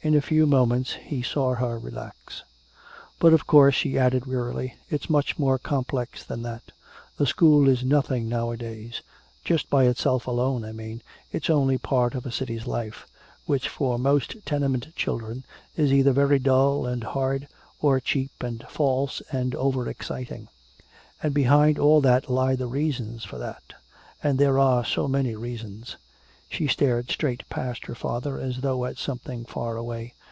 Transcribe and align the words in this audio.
In 0.00 0.14
a 0.14 0.20
few 0.20 0.46
moments 0.46 0.92
he 1.02 1.22
saw 1.22 1.56
her 1.56 1.76
relax. 1.76 2.44
"But 3.18 3.32
of 3.32 3.48
course," 3.48 3.74
she 3.74 3.98
added 3.98 4.26
wearily, 4.26 4.74
"it's 4.88 5.10
much 5.10 5.40
more 5.40 5.58
complex 5.58 6.22
than 6.22 6.42
that. 6.42 6.70
A 7.18 7.26
school 7.26 7.68
is 7.68 7.82
nothing 7.84 8.28
nowadays 8.28 9.02
just 9.44 9.68
by 9.68 9.86
itself 9.88 10.28
alone, 10.28 10.64
I 10.64 10.70
mean 10.70 11.02
it's 11.32 11.50
only 11.50 11.74
a 11.74 11.78
part 11.80 12.14
of 12.14 12.24
a 12.26 12.30
city's 12.30 12.64
life 12.64 13.08
which 13.46 13.68
for 13.68 13.98
most 13.98 14.36
tenement 14.46 14.94
children 14.94 15.44
is 15.76 15.92
either 15.92 16.12
very 16.12 16.38
dull 16.38 16.86
and 16.86 17.02
hard, 17.02 17.48
or 17.80 17.98
cheap 17.98 18.30
and 18.40 18.62
false 18.68 19.20
and 19.32 19.52
overexciting. 19.56 20.46
And 21.24 21.34
behind 21.34 21.76
all 21.76 22.00
that 22.02 22.30
lie 22.30 22.54
the 22.54 22.68
reasons 22.68 23.24
for 23.24 23.36
that. 23.38 23.74
And 24.22 24.38
there 24.38 24.60
are 24.60 24.84
so 24.84 25.08
many 25.08 25.34
reasons." 25.34 25.96
She 26.50 26.66
stared 26.66 27.10
straight 27.10 27.46
past 27.50 27.84
her 27.84 27.94
father 27.94 28.40
as 28.40 28.62
though 28.62 28.86
at 28.86 28.96
something 28.96 29.44
far 29.44 29.76
away. 29.76 30.14